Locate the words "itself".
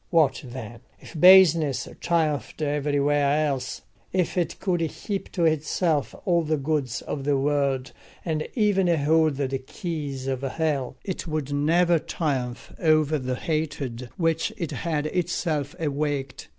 5.45-6.15, 15.05-15.75